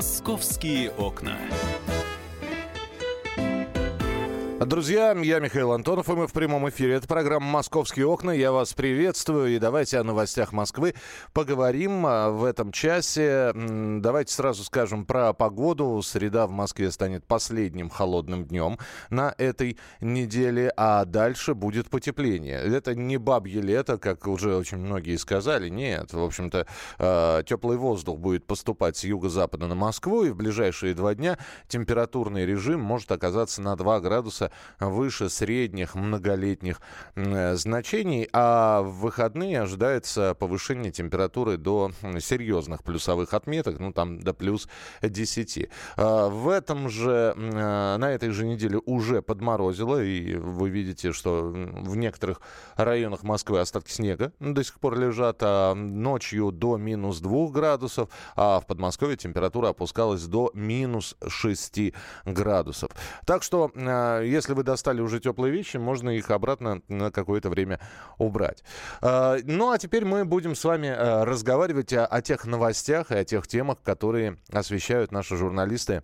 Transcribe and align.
Московские 0.00 0.92
окна. 0.92 1.36
Друзья, 4.70 5.16
я 5.20 5.40
Михаил 5.40 5.72
Антонов, 5.72 6.08
и 6.10 6.12
мы 6.12 6.28
в 6.28 6.32
прямом 6.32 6.68
эфире. 6.68 6.94
Это 6.94 7.08
программа 7.08 7.44
«Московские 7.44 8.06
окна». 8.06 8.30
Я 8.30 8.52
вас 8.52 8.72
приветствую. 8.72 9.56
И 9.56 9.58
давайте 9.58 9.98
о 9.98 10.04
новостях 10.04 10.52
Москвы 10.52 10.94
поговорим 11.32 12.06
а, 12.06 12.30
в 12.30 12.44
этом 12.44 12.70
часе. 12.70 13.52
Давайте 13.52 14.32
сразу 14.32 14.62
скажем 14.62 15.06
про 15.06 15.32
погоду. 15.32 16.00
Среда 16.04 16.46
в 16.46 16.52
Москве 16.52 16.92
станет 16.92 17.26
последним 17.26 17.90
холодным 17.90 18.44
днем 18.44 18.78
на 19.10 19.34
этой 19.38 19.76
неделе, 20.00 20.72
а 20.76 21.04
дальше 21.04 21.54
будет 21.54 21.90
потепление. 21.90 22.60
Это 22.60 22.94
не 22.94 23.16
бабье 23.16 23.60
лето, 23.60 23.98
как 23.98 24.28
уже 24.28 24.54
очень 24.54 24.78
многие 24.78 25.16
сказали. 25.16 25.68
Нет, 25.68 26.12
в 26.12 26.22
общем-то, 26.22 26.68
а, 27.00 27.42
теплый 27.42 27.76
воздух 27.76 28.20
будет 28.20 28.46
поступать 28.46 28.96
с 28.96 29.02
юго-запада 29.02 29.66
на 29.66 29.74
Москву, 29.74 30.22
и 30.22 30.30
в 30.30 30.36
ближайшие 30.36 30.94
два 30.94 31.16
дня 31.16 31.38
температурный 31.66 32.46
режим 32.46 32.78
может 32.78 33.10
оказаться 33.10 33.60
на 33.62 33.74
2 33.74 33.98
градуса 33.98 34.52
выше 34.78 35.28
средних 35.28 35.94
многолетних 35.94 36.80
э, 37.14 37.54
значений, 37.56 38.28
а 38.32 38.82
в 38.82 39.00
выходные 39.00 39.62
ожидается 39.62 40.34
повышение 40.34 40.92
температуры 40.92 41.56
до 41.56 41.92
серьезных 42.18 42.82
плюсовых 42.82 43.34
отметок, 43.34 43.78
ну 43.78 43.92
там 43.92 44.20
до 44.20 44.34
плюс 44.34 44.68
10. 45.02 45.68
А 45.96 46.28
в 46.28 46.48
этом 46.48 46.88
же, 46.88 47.34
э, 47.36 47.96
на 47.96 48.10
этой 48.10 48.30
же 48.30 48.46
неделе 48.46 48.80
уже 48.84 49.22
подморозило, 49.22 50.02
и 50.02 50.34
вы 50.36 50.70
видите, 50.70 51.12
что 51.12 51.50
в 51.50 51.96
некоторых 51.96 52.40
районах 52.76 53.22
Москвы 53.22 53.60
остатки 53.60 53.90
снега 53.90 54.32
до 54.40 54.64
сих 54.64 54.78
пор 54.80 54.98
лежат, 54.98 55.38
а 55.42 55.74
ночью 55.74 56.52
до 56.52 56.76
минус 56.76 57.20
2 57.20 57.48
градусов, 57.50 58.08
а 58.36 58.60
в 58.60 58.66
Подмосковье 58.66 59.16
температура 59.16 59.68
опускалась 59.68 60.24
до 60.24 60.50
минус 60.54 61.16
6 61.26 61.92
градусов. 62.24 62.90
Так 63.24 63.42
что, 63.42 63.70
э, 63.74 64.24
если 64.26 64.49
если 64.50 64.56
вы 64.56 64.64
достали 64.64 65.00
уже 65.00 65.20
теплые 65.20 65.52
вещи, 65.52 65.76
можно 65.76 66.10
их 66.10 66.28
обратно 66.30 66.82
на 66.88 67.12
какое-то 67.12 67.50
время 67.50 67.78
убрать. 68.18 68.64
А, 69.00 69.36
ну 69.44 69.70
а 69.70 69.78
теперь 69.78 70.04
мы 70.04 70.24
будем 70.24 70.56
с 70.56 70.64
вами 70.64 70.88
э, 70.88 71.22
разговаривать 71.22 71.92
о, 71.92 72.04
о 72.04 72.20
тех 72.20 72.46
новостях 72.46 73.12
и 73.12 73.14
о 73.14 73.24
тех 73.24 73.46
темах, 73.46 73.78
которые 73.84 74.38
освещают 74.50 75.12
наши 75.12 75.36
журналисты 75.36 76.02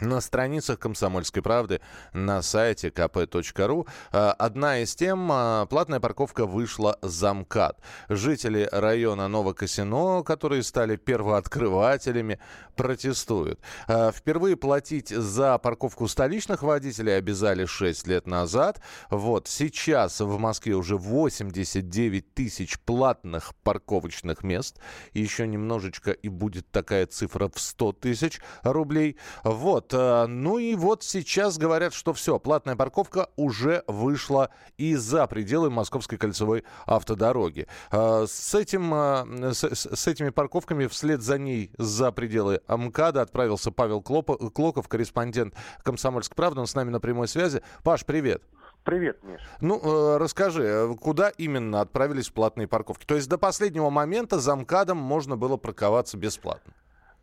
на 0.00 0.20
страницах 0.20 0.78
«Комсомольской 0.78 1.42
правды» 1.42 1.80
на 2.12 2.42
сайте 2.42 2.88
kp.ru. 2.88 3.88
А, 4.12 4.32
одна 4.32 4.78
из 4.78 4.94
тем 4.94 5.28
а,– 5.32 5.66
платная 5.70 6.00
парковка 6.00 6.46
вышла 6.46 6.98
за 7.02 7.34
МКАД. 7.34 7.80
Жители 8.08 8.68
района 8.70 9.28
Новокосино, 9.28 10.22
которые 10.22 10.62
стали 10.62 10.96
первооткрывателями, 10.96 12.38
протестуют. 12.76 13.60
А, 13.86 14.12
впервые 14.12 14.56
платить 14.56 15.08
за 15.08 15.58
парковку 15.58 16.06
столичных 16.08 16.62
водителей 16.62 17.16
обязали 17.16 17.64
6 17.64 18.06
лет 18.06 18.26
назад. 18.26 18.80
Вот 19.10 19.48
сейчас 19.48 20.20
в 20.20 20.38
Москве 20.38 20.74
уже 20.74 20.96
89 20.96 22.34
тысяч 22.34 22.78
платных 22.80 23.54
парковочных 23.64 24.42
мест. 24.44 24.78
Еще 25.12 25.46
немножечко 25.46 26.12
и 26.12 26.28
будет 26.28 26.70
такая 26.70 27.06
цифра 27.06 27.48
в 27.48 27.58
100 27.58 27.92
тысяч 27.92 28.40
рублей. 28.62 29.16
Вот. 29.42 29.87
Вот. 29.90 29.94
Э, 29.94 30.26
ну 30.26 30.58
и 30.58 30.74
вот 30.74 31.02
сейчас 31.02 31.58
говорят, 31.58 31.94
что 31.94 32.12
все, 32.12 32.38
платная 32.38 32.76
парковка 32.76 33.28
уже 33.36 33.84
вышла 33.86 34.50
и 34.76 34.94
за 34.94 35.26
пределы 35.26 35.70
Московской 35.70 36.18
кольцевой 36.18 36.64
автодороги. 36.86 37.66
Э, 37.90 38.26
с, 38.26 38.54
этим, 38.54 38.92
э, 38.94 39.52
с, 39.52 39.64
с 39.64 40.06
этими 40.06 40.30
парковками 40.30 40.86
вслед 40.86 41.22
за 41.22 41.38
ней 41.38 41.70
за 41.78 42.12
пределы 42.12 42.60
МКАДа 42.68 43.22
отправился 43.22 43.70
Павел 43.70 44.02
Клоков, 44.02 44.88
корреспондент 44.88 45.54
«Комсомольской 45.82 46.34
правды». 46.34 46.60
Он 46.60 46.66
с 46.66 46.74
нами 46.74 46.90
на 46.90 47.00
прямой 47.00 47.28
связи. 47.28 47.62
Паш, 47.82 48.04
привет. 48.04 48.42
Привет, 48.84 49.22
Миш. 49.22 49.40
Ну, 49.60 50.18
расскажи, 50.18 50.96
куда 51.00 51.28
именно 51.30 51.80
отправились 51.80 52.30
платные 52.30 52.66
парковки? 52.66 53.04
То 53.04 53.16
есть 53.16 53.28
до 53.28 53.36
последнего 53.36 53.90
момента 53.90 54.38
за 54.38 54.56
МКАДом 54.56 54.96
можно 54.96 55.36
было 55.36 55.56
парковаться 55.56 56.16
бесплатно? 56.16 56.72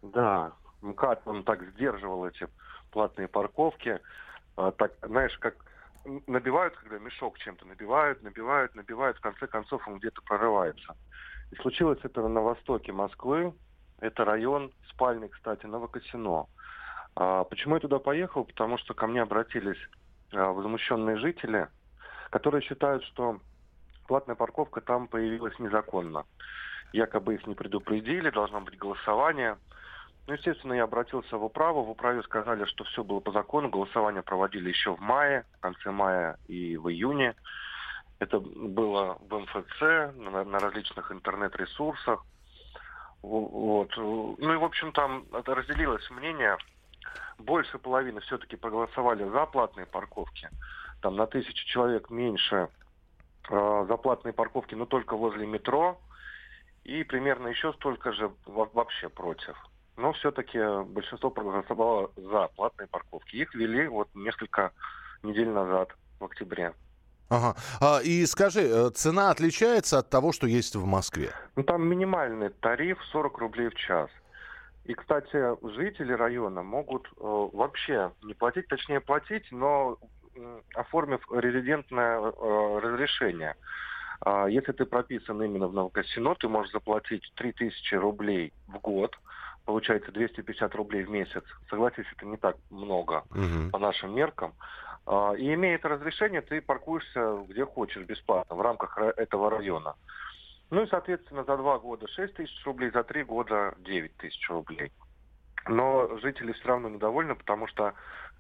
Да, 0.04 0.54
МКАД, 0.86 1.22
он 1.26 1.44
так 1.44 1.62
сдерживал 1.72 2.26
эти 2.26 2.48
платные 2.92 3.28
парковки. 3.28 4.00
А, 4.56 4.72
так, 4.72 4.94
знаешь, 5.02 5.38
как 5.40 5.56
набивают, 6.28 6.76
когда 6.78 7.00
мешок 7.00 7.38
чем-то 7.40 7.66
набивают, 7.66 8.22
набивают, 8.24 8.76
набивают, 8.76 9.18
в 9.18 9.22
конце 9.22 9.48
концов 9.48 9.88
он 9.88 9.98
где-то 9.98 10.22
прорывается. 10.22 10.96
И 11.52 11.56
случилось 11.58 12.00
это 12.04 12.28
на 12.28 12.42
востоке 12.42 12.92
Москвы. 12.92 13.54
Это 14.00 14.26
район 14.26 14.72
спальный, 14.90 15.30
кстати, 15.30 15.66
Новокосино. 15.66 16.48
А, 17.16 17.44
почему 17.44 17.76
я 17.76 17.82
туда 17.82 18.00
поехал? 18.00 18.46
Потому 18.46 18.78
что 18.78 18.94
ко 18.94 19.08
мне 19.08 19.22
обратились 19.22 19.80
а, 20.34 20.52
возмущенные 20.52 21.18
жители, 21.18 21.68
которые 22.30 22.62
считают, 22.62 23.04
что 23.06 23.40
платная 24.08 24.36
парковка 24.36 24.82
там 24.82 25.08
появилась 25.08 25.58
незаконно. 25.60 26.26
Якобы 26.94 27.36
их 27.36 27.48
не 27.48 27.56
предупредили, 27.56 28.30
должно 28.30 28.62
быть 28.62 28.78
голосование– 28.78 29.58
ну, 30.28 30.34
естественно, 30.34 30.74
я 30.74 30.86
обратился 30.86 31.38
в 31.38 31.44
управу. 31.44 31.84
В 31.84 31.92
управе 31.92 32.24
сказали, 32.24 32.66
что 32.66 32.84
все 32.86 33.04
было 33.04 33.20
по 33.20 33.32
закону. 33.32 33.70
Голосование 33.70 34.24
проводили 34.24 34.70
еще 34.70 34.96
в 34.96 35.00
мае, 35.00 35.46
в 35.58 35.60
конце 35.60 35.92
мая 35.92 36.40
и 36.48 36.78
в 36.78 36.90
июне. 36.90 37.36
Это 38.18 38.40
было 38.40 39.20
в 39.30 39.38
МФЦ, 39.38 39.82
на, 40.16 40.44
на 40.44 40.60
различных 40.60 41.12
интернет-ресурсах. 41.12 42.26
Вот. 43.22 43.96
Ну 43.98 44.54
и, 44.54 44.56
в 44.56 44.64
общем, 44.64 44.92
там 44.94 45.26
разделилось 45.32 46.10
мнение. 46.10 46.58
Больше 47.38 47.78
половины 47.78 48.20
все-таки 48.22 48.56
проголосовали 48.56 49.30
за 49.30 49.46
платные 49.46 49.86
парковки. 49.86 50.50
Там 51.02 51.18
на 51.18 51.28
тысячу 51.28 51.68
человек 51.68 52.10
меньше 52.10 52.70
э, 53.50 53.86
за 53.88 53.98
платные 53.98 54.34
парковки, 54.34 54.74
но 54.74 54.86
только 54.86 55.16
возле 55.16 55.46
метро. 55.46 56.00
И 56.84 57.04
примерно 57.04 57.50
еще 57.50 57.74
столько 57.74 58.12
же 58.14 58.32
вообще 58.46 59.10
против 59.10 59.56
но 59.98 60.14
все-таки 60.14 60.60
большинство 60.86 61.30
проголосовало 61.30 62.12
за 62.16 62.48
платные 62.56 62.88
парковки. 62.88 63.38
Их 63.38 63.54
ввели 63.56 63.88
вот 63.88 64.10
несколько 64.14 64.72
недель 65.24 65.50
назад, 65.50 65.90
в 66.20 66.26
октябре. 66.26 66.74
Ага. 67.30 67.56
А, 67.82 68.00
и 68.04 68.26
скажи, 68.26 68.62
э, 68.62 68.90
цена 68.92 69.32
отличается 69.32 70.00
от 70.00 70.10
того, 70.10 70.32
что 70.32 70.48
есть 70.48 70.76
в 70.76 70.86
Москве? 70.86 71.32
Ну, 71.56 71.64
там 71.64 71.88
минимальный 71.88 72.50
тариф 72.50 73.00
40 73.12 73.38
рублей 73.40 73.70
в 73.70 73.76
час. 73.76 74.10
И, 74.84 74.94
кстати, 74.94 75.58
жители 75.76 76.14
района 76.14 76.62
могут 76.62 77.08
э, 77.08 77.10
вообще 77.20 78.12
не 78.22 78.36
платить, 78.36 78.68
точнее 78.68 79.00
платить, 79.00 79.52
но 79.52 79.98
э, 80.36 80.60
оформив 80.76 81.22
резидентное 81.32 82.20
э, 82.20 82.80
разрешение. 82.80 83.56
Э, 84.24 84.46
если 84.48 84.74
ты 84.74 84.86
прописан 84.86 85.42
именно 85.42 85.68
в 85.68 85.74
Новокосино, 85.74 86.36
ты 86.36 86.48
можешь 86.48 86.72
заплатить 86.72 87.24
3000 87.36 87.96
рублей 87.96 88.54
в 88.68 88.78
год– 88.80 89.18
получается 89.66 90.12
250 90.12 90.76
рублей 90.76 91.04
в 91.04 91.10
месяц. 91.10 91.44
Согласись, 91.70 92.06
это 92.16 92.26
не 92.26 92.38
так 92.38 92.56
много 92.70 93.24
угу. 93.32 93.72
по 93.72 93.80
нашим 93.80 94.16
меркам. 94.16 94.54
А, 95.06 95.34
и 95.34 95.54
имея 95.54 95.76
это 95.76 95.90
разрешение, 95.90 96.42
ты 96.42 96.62
паркуешься 96.62 97.44
где 97.48 97.66
хочешь 97.66 98.06
бесплатно 98.06 98.56
в 98.56 98.62
рамках 98.62 98.98
этого 98.98 99.50
района. 99.50 99.96
Ну 100.72 100.84
и, 100.84 100.88
соответственно, 100.88 101.44
за 101.44 101.58
два 101.58 101.78
года 101.78 102.08
6 102.08 102.34
тысяч 102.34 102.66
рублей, 102.66 102.90
за 102.92 103.04
три 103.04 103.24
года 103.24 103.76
9 103.80 104.18
тысяч 104.18 104.50
рублей. 104.50 104.92
Но 105.68 106.18
жители 106.18 106.54
все 106.54 106.68
равно 106.68 106.90
недовольны, 106.90 107.36
потому 107.36 107.68
что 107.68 107.88
э, 107.88 107.94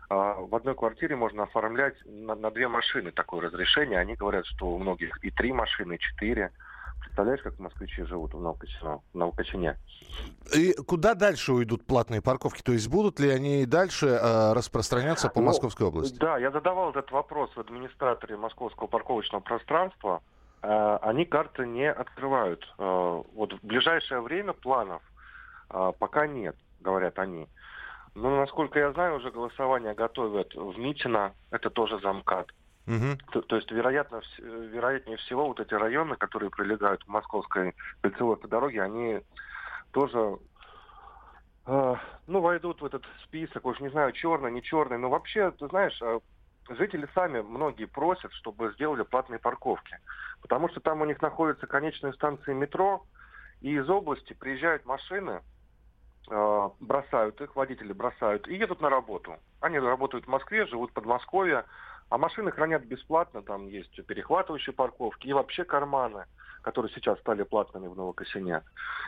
в 0.09 0.55
одной 0.55 0.75
квартире 0.75 1.15
можно 1.15 1.43
оформлять 1.43 1.95
на, 2.05 2.35
на 2.35 2.51
две 2.51 2.67
машины 2.67 3.11
такое 3.11 3.41
разрешение. 3.41 3.99
Они 3.99 4.15
говорят, 4.15 4.45
что 4.45 4.67
у 4.67 4.79
многих 4.79 5.23
и 5.23 5.31
три 5.31 5.51
машины, 5.51 5.95
и 5.95 5.99
четыре. 5.99 6.51
Представляешь, 7.15 7.43
как 7.43 7.59
москвичи 7.59 8.03
живут 8.03 8.33
в 8.33 8.41
Новокочино, 8.41 8.99
в 9.13 9.17
Новокочине? 9.17 9.77
И 10.53 10.73
куда 10.73 11.13
дальше 11.13 11.53
уйдут 11.53 11.85
платные 11.85 12.21
парковки? 12.21 12.61
То 12.61 12.73
есть 12.73 12.89
будут 12.89 13.21
ли 13.21 13.29
они 13.29 13.61
и 13.61 13.65
дальше 13.65 14.07
э, 14.07 14.51
распространяться 14.51 15.29
по 15.29 15.39
ну, 15.39 15.45
Московской 15.45 15.87
области? 15.87 16.17
Да, 16.17 16.37
я 16.37 16.51
задавал 16.51 16.89
этот 16.89 17.09
вопрос 17.11 17.49
в 17.55 17.59
администраторе 17.61 18.35
московского 18.35 18.87
парковочного 18.87 19.41
пространства. 19.41 20.23
Э, 20.61 20.97
они 21.03 21.23
карты 21.23 21.65
не 21.65 21.89
открывают. 21.89 22.65
Э, 22.77 23.23
вот 23.33 23.53
в 23.53 23.65
ближайшее 23.65 24.19
время 24.19 24.51
планов 24.51 25.01
э, 25.69 25.93
пока 25.97 26.27
нет, 26.27 26.57
говорят 26.81 27.17
они. 27.17 27.47
Но, 28.13 28.41
насколько 28.41 28.77
я 28.77 28.91
знаю, 28.91 29.19
уже 29.19 29.31
голосование 29.31 29.93
готовят 29.93 30.53
в 30.53 30.77
Митино, 30.77 31.31
это 31.49 31.69
тоже 31.69 31.97
замкат. 32.01 32.51
Угу. 32.87 33.17
То, 33.31 33.41
то 33.41 33.55
есть, 33.55 33.71
вероятно, 33.71 34.21
вероятнее 34.37 35.17
всего, 35.17 35.47
вот 35.47 35.59
эти 35.59 35.73
районы, 35.73 36.15
которые 36.15 36.51
прилегают 36.51 37.03
к 37.03 37.07
московской 37.07 37.73
кольцевой 38.01 38.37
дороге, 38.47 38.83
они 38.83 39.21
тоже 39.91 40.37
э, 41.65 41.95
ну, 42.27 42.41
войдут 42.41 42.81
в 42.81 42.85
этот 42.85 43.03
список, 43.23 43.65
уж 43.65 43.79
не 43.79 43.89
знаю, 43.89 44.11
черный, 44.11 44.51
не 44.51 44.61
черный, 44.61 44.97
но 44.97 45.09
вообще, 45.09 45.51
ты 45.51 45.67
знаешь, 45.67 45.99
э, 46.01 46.19
жители 46.69 47.07
сами 47.15 47.41
многие 47.41 47.85
просят, 47.85 48.31
чтобы 48.33 48.71
сделали 48.73 49.03
платные 49.03 49.39
парковки, 49.39 49.97
потому 50.41 50.69
что 50.69 50.79
там 50.79 51.01
у 51.01 51.05
них 51.05 51.21
находятся 51.21 51.67
конечные 51.67 52.13
станции 52.13 52.53
метро, 52.53 53.03
и 53.61 53.75
из 53.75 53.89
области 53.89 54.33
приезжают 54.33 54.85
машины, 54.85 55.41
э, 56.29 56.69
бросают 56.79 57.41
их, 57.41 57.55
водители 57.55 57.93
бросают 57.93 58.47
и 58.47 58.55
едут 58.55 58.81
на 58.81 58.89
работу. 58.89 59.37
Они 59.59 59.79
работают 59.79 60.25
в 60.25 60.29
Москве, 60.29 60.67
живут 60.67 60.91
в 60.91 60.93
Подмосковье, 60.93 61.65
а 62.09 62.17
машины 62.17 62.51
хранят 62.51 62.83
бесплатно, 62.85 63.41
там 63.41 63.67
есть 63.67 64.05
перехватывающие 64.05 64.73
парковки 64.73 65.27
и 65.27 65.33
вообще 65.33 65.63
карманы, 65.63 66.25
которые 66.61 66.91
сейчас 66.93 67.19
стали 67.19 67.43
платными 67.43 67.87
в 67.87 67.95
Новокосине. 67.95 68.61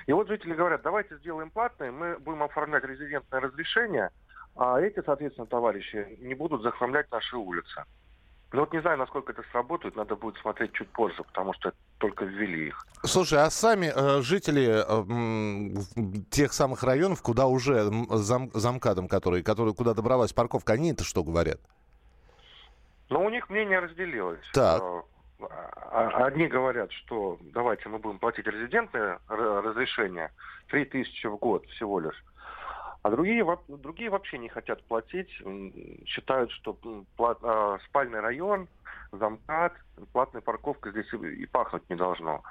И 0.07 0.13
вот 0.13 0.27
жители 0.27 0.53
говорят, 0.53 0.81
давайте 0.81 1.17
сделаем 1.17 1.49
платные, 1.51 1.91
мы 1.91 2.17
будем 2.19 2.43
оформлять 2.43 2.83
резидентное 2.83 3.41
разрешение, 3.41 4.09
а 4.55 4.79
эти, 4.79 5.01
соответственно, 5.05 5.47
товарищи 5.47 6.17
не 6.19 6.33
будут 6.33 6.63
захламлять 6.63 7.11
наши 7.11 7.37
улицы. 7.37 7.83
Ну 8.53 8.61
вот 8.61 8.71
не 8.71 8.81
знаю, 8.81 8.97
насколько 8.97 9.33
это 9.33 9.43
сработает, 9.51 9.97
надо 9.97 10.15
будет 10.15 10.37
смотреть 10.37 10.71
чуть 10.71 10.89
позже, 10.89 11.21
потому 11.21 11.53
что 11.53 11.73
только 11.97 12.23
ввели 12.23 12.67
их. 12.67 12.87
Слушай, 13.03 13.39
а 13.39 13.49
сами 13.49 13.91
э, 13.93 14.21
жители 14.21 14.83
э, 14.87 16.23
тех 16.31 16.53
самых 16.53 16.81
районов, 16.83 17.21
куда 17.21 17.47
уже 17.47 17.91
зам, 18.09 18.49
замкадом, 18.53 19.09
который, 19.09 19.43
который, 19.43 19.73
куда 19.73 19.93
добралась 19.93 20.31
парковка, 20.31 20.73
они 20.73 20.91
это 20.91 21.03
что 21.03 21.23
говорят? 21.23 21.59
Ну, 23.09 23.23
у 23.23 23.29
них 23.29 23.49
мнение 23.49 23.79
разделилось. 23.79 24.45
Так. 24.53 24.81
Э, 24.81 25.01
а, 25.91 26.25
одни 26.25 26.47
говорят, 26.47 26.91
что 26.91 27.37
давайте 27.41 27.89
мы 27.89 27.99
будем 27.99 28.19
платить 28.19 28.47
резидентное 28.47 29.19
разрешение 29.27 30.31
3 30.69 30.85
тысячи 30.85 31.27
в 31.27 31.37
год 31.37 31.65
всего 31.67 31.99
лишь. 31.99 32.23
А 33.03 33.09
другие, 33.09 33.45
другие 33.67 34.09
вообще 34.09 34.37
не 34.37 34.49
хотят 34.49 34.83
платить, 34.83 35.29
считают, 36.05 36.51
что 36.51 36.77
плат, 37.15 37.37
а, 37.41 37.77
спальный 37.85 38.19
район, 38.19 38.67
замкат, 39.11 39.73
платная 40.11 40.41
парковка 40.41 40.91
здесь 40.91 41.11
и 41.13 41.45
пахнуть 41.45 41.89
не 41.89 41.95
должно. 41.95 42.43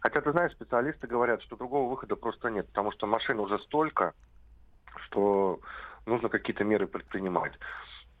Хотя, 0.00 0.20
ты 0.20 0.32
знаешь, 0.32 0.52
специалисты 0.52 1.06
говорят, 1.06 1.40
что 1.42 1.56
другого 1.56 1.88
выхода 1.88 2.16
просто 2.16 2.50
нет, 2.50 2.66
потому 2.68 2.92
что 2.92 3.06
машин 3.06 3.40
уже 3.40 3.58
столько, 3.60 4.12
что 5.06 5.60
нужно 6.04 6.28
какие-то 6.28 6.64
меры 6.64 6.86
предпринимать. 6.86 7.52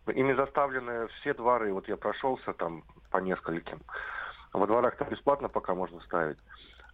Ими 0.06 0.34
заставлены 0.34 1.08
все 1.08 1.34
дворы, 1.34 1.72
вот 1.72 1.88
я 1.88 1.96
прошелся 1.96 2.52
там 2.52 2.82
по 3.10 3.18
нескольким. 3.18 3.80
Во 4.52 4.66
дворах 4.66 4.96
там 4.96 5.08
бесплатно 5.08 5.48
пока 5.48 5.74
можно 5.74 6.00
ставить. 6.00 6.38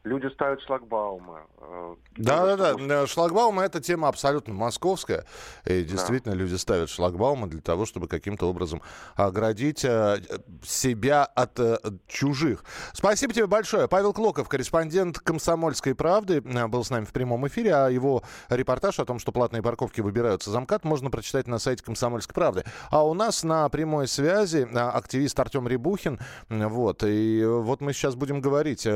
Люди 0.03 0.33
ставят 0.33 0.63
шлагбаумы. 0.63 1.41
Э, 1.59 1.95
да, 2.17 2.57
да, 2.57 2.75
да. 2.75 3.07
Шлагбаумы 3.07 3.63
это 3.63 3.81
тема 3.81 4.09
абсолютно 4.09 4.55
московская. 4.55 5.27
И 5.67 5.85
действительно, 5.85 6.35
да. 6.35 6.41
люди 6.41 6.55
ставят 6.55 6.89
шлагбаумы 6.89 7.49
для 7.49 7.61
того, 7.61 7.85
чтобы 7.85 8.09
каким-то 8.09 8.49
образом 8.49 8.81
оградить 9.15 9.85
э, 9.85 10.23
себя 10.63 11.25
от 11.25 11.61
э, 11.61 11.77
чужих. 12.07 12.65
Спасибо 12.95 13.35
тебе 13.35 13.47
большое. 13.47 13.89
Павел 13.89 14.15
Клоков, 14.15 14.49
корреспондент 14.49 15.19
«Комсомольской 15.19 15.95
правды», 15.95 16.41
был 16.41 16.83
с 16.83 16.89
нами 16.89 17.05
в 17.05 17.13
прямом 17.13 17.47
эфире. 17.49 17.75
А 17.75 17.89
его 17.89 18.23
репортаж 18.49 19.01
о 19.01 19.05
том, 19.05 19.19
что 19.19 19.33
платные 19.33 19.63
парковки 19.63 20.01
выбираются 20.01 20.51
замкат, 20.51 20.85
можно 20.85 21.11
прочитать 21.11 21.47
на 21.47 21.59
сайте 21.59 21.85
«Комсомольской 21.85 22.33
правды». 22.33 22.65
А 22.91 23.05
у 23.05 23.13
нас 23.13 23.45
на 23.45 23.69
прямой 23.69 24.09
связи 24.09 24.67
активист 24.75 25.39
Артем 25.39 25.69
Рябухин. 25.69 26.19
Вот. 26.49 27.03
И 27.05 27.45
вот 27.45 27.83
мы 27.83 27.93
сейчас 27.93 28.15
будем 28.15 28.41
говорить, 28.41 28.89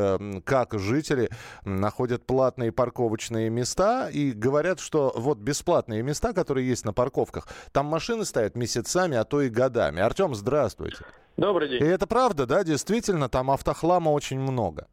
как 0.45 0.79
жить 0.79 0.94
жители 0.95 1.29
находят 1.65 2.25
платные 2.25 2.71
парковочные 2.71 3.51
места 3.51 4.09
и 4.09 4.31
говорят, 4.31 4.79
что 4.79 5.13
вот 5.17 5.39
бесплатные 5.39 6.03
места, 6.03 6.33
которые 6.33 6.69
есть 6.69 6.85
на 6.85 6.93
парковках, 6.93 7.49
там 7.73 7.87
машины 7.87 8.25
стоят 8.25 8.55
месяцами, 8.55 9.17
а 9.17 9.25
то 9.25 9.41
и 9.43 9.49
годами. 9.49 10.01
Артем, 10.01 10.35
здравствуйте. 10.35 10.99
Добрый 11.37 11.69
день. 11.69 11.83
И 11.83 11.87
это 11.87 12.07
правда, 12.07 12.47
да, 12.47 12.63
действительно, 12.63 13.29
там 13.29 13.51
автохлама 13.51 14.11
очень 14.11 14.39
много. 14.39 14.87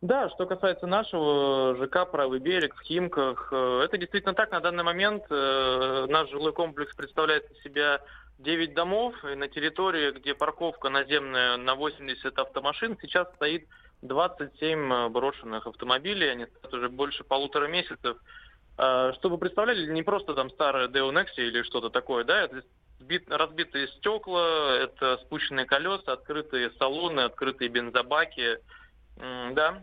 Да, 0.00 0.28
что 0.30 0.46
касается 0.46 0.86
нашего 0.86 1.76
ЖК 1.76 2.10
«Правый 2.10 2.38
берег» 2.38 2.74
в 2.74 2.82
Химках, 2.82 3.48
э, 3.52 3.82
это 3.84 3.96
действительно 3.96 4.34
так. 4.34 4.50
На 4.50 4.60
данный 4.60 4.84
момент 4.84 5.24
э, 5.30 6.06
наш 6.08 6.30
жилой 6.30 6.52
комплекс 6.52 6.94
представляет 6.94 7.50
из 7.50 7.62
себя 7.62 8.00
9 8.38 8.74
домов, 8.74 9.14
и 9.24 9.34
на 9.34 9.48
территории, 9.48 10.10
где 10.12 10.34
парковка 10.34 10.90
наземная 10.90 11.56
на 11.56 11.74
80 11.74 12.38
автомашин, 12.38 12.98
сейчас 13.00 13.28
стоит 13.36 13.66
27 14.04 14.92
э, 14.92 15.08
брошенных 15.08 15.66
автомобилей, 15.66 16.30
они 16.30 16.46
стоят 16.46 16.74
уже 16.74 16.88
больше 16.88 17.24
полутора 17.24 17.66
месяцев. 17.66 18.18
А, 18.76 19.12
чтобы 19.14 19.38
представляли, 19.38 19.90
не 19.90 20.02
просто 20.02 20.34
там 20.34 20.50
старая 20.50 20.88
Deo 20.88 21.10
Nexia 21.10 21.46
или 21.46 21.62
что-то 21.62 21.90
такое, 21.90 22.24
да, 22.24 22.42
это 22.42 22.62
разбитые 23.28 23.88
стекла, 23.88 24.76
это 24.76 25.18
спущенные 25.24 25.66
колеса, 25.66 26.12
открытые 26.12 26.70
салоны, 26.78 27.20
открытые 27.20 27.68
бензобаки, 27.68 28.58
да, 29.16 29.82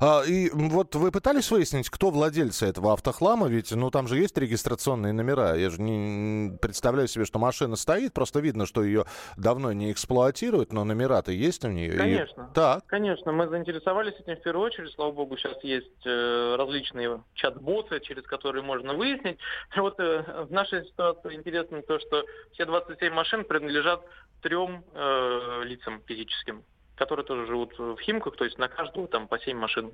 а, 0.00 0.22
и 0.26 0.50
вот 0.50 0.94
вы 0.94 1.10
пытались 1.10 1.50
выяснить, 1.50 1.90
кто 1.90 2.10
владельцы 2.10 2.66
этого 2.66 2.92
автохлама? 2.92 3.48
Ведь, 3.48 3.72
ну, 3.72 3.90
там 3.90 4.08
же 4.08 4.18
есть 4.18 4.36
регистрационные 4.36 5.12
номера. 5.12 5.54
Я 5.54 5.70
же 5.70 5.80
не 5.80 6.56
представляю 6.58 7.08
себе, 7.08 7.24
что 7.24 7.38
машина 7.38 7.76
стоит, 7.76 8.12
просто 8.12 8.40
видно, 8.40 8.66
что 8.66 8.82
ее 8.82 9.04
давно 9.36 9.72
не 9.72 9.92
эксплуатируют, 9.92 10.72
но 10.72 10.84
номера-то 10.84 11.32
есть 11.32 11.64
у 11.64 11.68
нее. 11.68 11.96
Конечно. 11.96 12.48
И... 12.50 12.54
Так. 12.54 12.86
Конечно, 12.86 13.32
мы 13.32 13.48
заинтересовались 13.48 14.14
этим 14.14 14.36
в 14.36 14.42
первую 14.42 14.66
очередь. 14.66 14.92
Слава 14.92 15.12
богу, 15.12 15.36
сейчас 15.36 15.62
есть 15.62 16.06
э, 16.06 16.56
различные 16.56 17.22
чат-боты, 17.34 18.00
через 18.00 18.24
которые 18.24 18.62
можно 18.62 18.94
выяснить. 18.94 19.38
Вот 19.76 19.98
э, 19.98 20.44
в 20.48 20.52
нашей 20.52 20.84
ситуации 20.84 21.34
интересно 21.34 21.82
то, 21.82 21.98
что 21.98 22.24
все 22.52 22.66
27 22.66 23.12
машин 23.12 23.44
принадлежат 23.44 24.02
трем 24.42 24.84
э, 24.94 25.62
лицам 25.64 26.02
физическим 26.06 26.64
которые 27.00 27.24
тоже 27.24 27.46
живут 27.46 27.78
в 27.78 27.96
Химках, 27.96 28.36
то 28.36 28.44
есть 28.44 28.58
на 28.58 28.68
каждую 28.68 29.08
там 29.08 29.26
по 29.26 29.38
7 29.38 29.56
машин. 29.56 29.92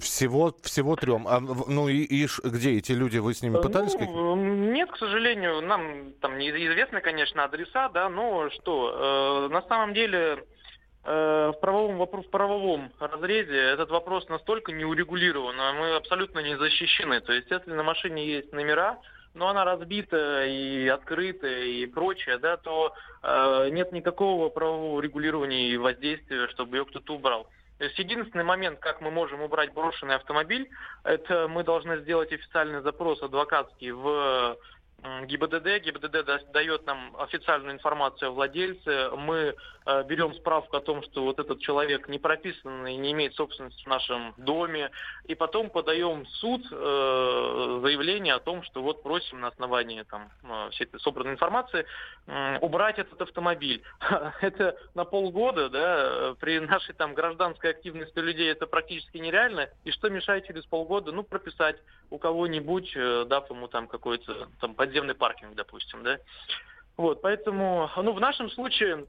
Всего, 0.00 0.54
всего 0.62 0.94
трем. 0.96 1.26
А, 1.26 1.40
ну 1.40 1.88
и, 1.88 2.02
и 2.02 2.28
где 2.44 2.76
эти 2.76 2.92
люди? 2.92 3.16
Вы 3.16 3.32
с 3.32 3.40
ними 3.40 3.56
э, 3.56 3.62
пытались? 3.62 3.94
Ну, 3.94 4.36
нет, 4.36 4.90
к 4.90 4.98
сожалению, 4.98 5.62
нам 5.62 6.12
там 6.20 6.36
неизвестны, 6.36 7.00
конечно, 7.00 7.44
адреса, 7.44 7.88
да, 7.88 8.10
но 8.10 8.50
что, 8.50 9.48
э, 9.48 9.52
на 9.52 9.62
самом 9.62 9.94
деле 9.94 10.44
э, 11.04 11.52
в 11.56 11.60
правовом 11.62 11.96
в 11.96 12.30
правовом 12.30 12.92
разрезе 13.00 13.56
этот 13.56 13.90
вопрос 13.90 14.28
настолько 14.28 14.72
не 14.72 14.84
урегулирован, 14.84 15.58
а 15.58 15.72
мы 15.72 15.96
абсолютно 15.96 16.40
не 16.40 16.58
защищены. 16.58 17.20
То 17.20 17.32
есть, 17.32 17.50
если 17.50 17.72
на 17.72 17.82
машине 17.82 18.26
есть 18.26 18.52
номера, 18.52 18.98
но 19.34 19.48
она 19.48 19.64
разбита 19.64 20.44
и 20.46 20.88
открыта 20.88 21.46
и 21.46 21.86
прочее, 21.86 22.38
да, 22.38 22.56
то 22.56 22.94
э, 23.22 23.68
нет 23.70 23.92
никакого 23.92 24.48
правового 24.48 25.00
регулирования 25.00 25.68
и 25.68 25.76
воздействия, 25.76 26.48
чтобы 26.48 26.78
ее 26.78 26.84
кто-то 26.84 27.14
убрал. 27.14 27.48
То 27.78 27.84
есть 27.84 27.98
единственный 27.98 28.44
момент, 28.44 28.78
как 28.80 29.00
мы 29.00 29.10
можем 29.10 29.40
убрать 29.40 29.72
брошенный 29.72 30.16
автомобиль, 30.16 30.68
это 31.02 31.48
мы 31.48 31.64
должны 31.64 31.98
сделать 32.00 32.30
официальный 32.30 32.82
запрос 32.82 33.22
адвокатский 33.22 33.92
в 33.92 34.58
ГИБДД. 35.02 35.82
ГИБДД 35.84 36.52
дает 36.52 36.86
нам 36.86 37.14
официальную 37.18 37.74
информацию 37.74 38.28
о 38.28 38.32
владельце. 38.32 39.10
Мы 39.16 39.54
э, 39.86 40.04
берем 40.04 40.34
справку 40.34 40.76
о 40.76 40.80
том, 40.80 41.02
что 41.02 41.24
вот 41.24 41.38
этот 41.38 41.60
человек 41.60 42.08
не 42.08 42.18
прописан 42.18 42.86
и 42.86 42.96
не 42.96 43.12
имеет 43.12 43.34
собственности 43.34 43.82
в 43.84 43.86
нашем 43.86 44.34
доме. 44.36 44.90
И 45.24 45.34
потом 45.34 45.70
подаем 45.70 46.24
в 46.24 46.28
суд 46.28 46.62
э, 46.70 47.80
заявление 47.82 48.34
о 48.34 48.40
том, 48.40 48.62
что 48.62 48.82
вот 48.82 49.02
просим 49.02 49.40
на 49.40 49.48
основании 49.48 50.02
там, 50.02 50.30
э, 50.42 50.70
всей 50.72 50.84
этой 50.84 51.00
собранной 51.00 51.34
информации 51.34 51.86
убрать 52.60 52.98
этот 52.98 53.20
автомобиль. 53.22 53.82
Это 54.40 54.76
на 54.94 55.04
полгода, 55.04 55.68
да, 55.68 56.34
при 56.38 56.60
нашей 56.60 56.94
там 56.94 57.14
гражданской 57.14 57.70
активности 57.70 58.18
людей 58.18 58.50
это 58.50 58.66
практически 58.66 59.18
нереально. 59.18 59.68
И 59.84 59.90
что 59.90 60.10
мешает 60.10 60.46
через 60.46 60.64
полгода, 60.64 61.10
ну, 61.12 61.24
прописать 61.24 61.76
у 62.10 62.18
кого-нибудь, 62.18 62.92
дав 63.26 63.50
ему 63.50 63.68
там 63.68 63.88
какой-то 63.88 64.48
там 64.60 64.74
подземный 64.90 65.14
паркинг, 65.14 65.54
допустим, 65.54 66.02
да. 66.02 66.18
Вот, 66.96 67.22
поэтому, 67.22 67.88
ну, 67.96 68.12
в 68.12 68.20
нашем 68.20 68.50
случае 68.50 69.06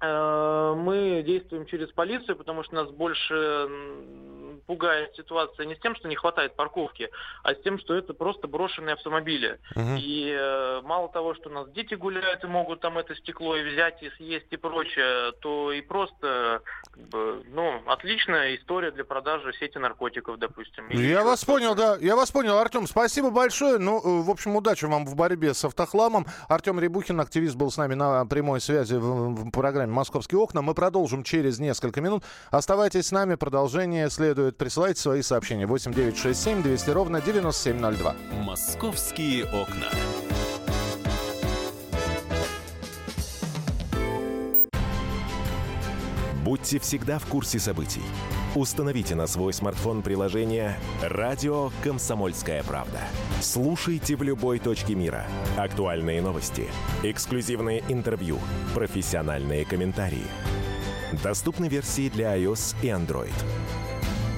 э, 0.00 0.74
мы 0.76 1.22
действуем 1.26 1.66
через 1.66 1.90
полицию, 1.92 2.36
потому 2.36 2.62
что 2.62 2.74
нас 2.74 2.90
больше 2.90 3.34
пугает 4.66 5.14
ситуация 5.16 5.66
не 5.66 5.74
с 5.74 5.78
тем, 5.80 5.94
что 5.96 6.08
не 6.08 6.16
хватает 6.16 6.56
парковки, 6.56 7.10
а 7.42 7.54
с 7.54 7.62
тем, 7.62 7.78
что 7.78 7.94
это 7.94 8.14
просто 8.14 8.48
брошенные 8.48 8.94
автомобили. 8.94 9.58
Угу. 9.74 9.96
И 9.98 10.34
э, 10.36 10.80
мало 10.82 11.08
того, 11.08 11.34
что 11.34 11.50
у 11.50 11.52
нас 11.52 11.70
дети 11.70 11.94
гуляют 11.94 12.44
и 12.44 12.46
могут 12.46 12.80
там 12.80 12.98
это 12.98 13.14
стекло 13.14 13.56
и 13.56 13.62
взять 13.62 14.02
и 14.02 14.10
съесть 14.10 14.46
и 14.50 14.56
прочее, 14.56 15.32
то 15.40 15.72
и 15.72 15.80
просто 15.80 16.62
как 16.90 17.02
бы, 17.08 17.42
ну, 17.48 17.82
отличная 17.86 18.56
история 18.56 18.90
для 18.90 19.04
продажи 19.04 19.52
сети 19.54 19.78
наркотиков, 19.78 20.38
допустим. 20.38 20.86
Или 20.88 21.08
я 21.08 21.24
вас 21.24 21.44
понял, 21.44 21.74
да. 21.74 21.96
Я 22.00 22.16
вас 22.16 22.30
понял, 22.30 22.58
Артем. 22.58 22.86
Спасибо 22.86 23.30
большое. 23.30 23.78
Ну, 23.78 23.98
э, 23.98 24.22
в 24.22 24.30
общем, 24.30 24.56
удачи 24.56 24.84
вам 24.84 25.06
в 25.06 25.16
борьбе 25.16 25.54
с 25.54 25.64
автохламом. 25.64 26.26
Артем 26.48 26.78
Рябухин, 26.78 27.20
активист, 27.20 27.56
был 27.56 27.70
с 27.70 27.76
нами 27.76 27.94
на 27.94 28.26
прямой 28.26 28.60
связи 28.60 28.94
в, 28.94 29.34
в 29.34 29.50
программе 29.50 29.92
«Московские 29.92 30.38
окна». 30.38 30.62
Мы 30.62 30.74
продолжим 30.74 31.22
через 31.22 31.58
несколько 31.58 32.00
минут. 32.00 32.24
Оставайтесь 32.50 33.06
с 33.06 33.12
нами. 33.12 33.34
Продолжение 33.34 34.10
следует 34.10 34.43
Присылайте 34.52 35.00
свои 35.00 35.22
сообщения. 35.22 35.66
8967 35.66 36.62
200 36.62 36.90
ровно 36.90 37.20
9702. 37.20 38.14
«Московские 38.42 39.44
окна». 39.44 39.88
Будьте 46.44 46.78
всегда 46.78 47.18
в 47.18 47.24
курсе 47.24 47.58
событий. 47.58 48.02
Установите 48.54 49.14
на 49.14 49.26
свой 49.26 49.54
смартфон 49.54 50.02
приложение 50.02 50.76
«Радио 51.02 51.70
Комсомольская 51.82 52.62
правда». 52.62 53.00
Слушайте 53.40 54.14
в 54.14 54.22
любой 54.22 54.58
точке 54.58 54.94
мира. 54.94 55.26
Актуальные 55.56 56.20
новости, 56.20 56.68
эксклюзивные 57.02 57.82
интервью, 57.88 58.38
профессиональные 58.74 59.64
комментарии. 59.64 60.26
Доступны 61.22 61.66
версии 61.66 62.08
для 62.10 62.36
iOS 62.36 62.76
и 62.82 62.88
Android. 62.88 63.32